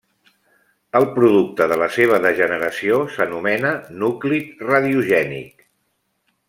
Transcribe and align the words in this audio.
El 0.99 1.05
producte 1.17 1.67
de 1.73 1.77
la 1.81 1.89
seva 1.97 2.19
degeneració 2.25 2.99
s'anomena 3.17 3.77
núclid 4.05 4.67
radiogènic. 4.73 5.67